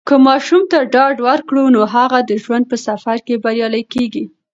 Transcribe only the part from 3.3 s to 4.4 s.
بریالی کیږي.